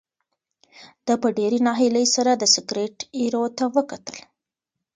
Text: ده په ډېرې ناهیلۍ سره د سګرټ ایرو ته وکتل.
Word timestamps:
ده 1.05 1.13
په 1.21 1.27
ډېرې 1.37 1.59
ناهیلۍ 1.67 2.05
سره 2.15 2.31
د 2.35 2.43
سګرټ 2.53 2.95
ایرو 3.17 3.43
ته 3.57 3.63
وکتل. 3.75 4.17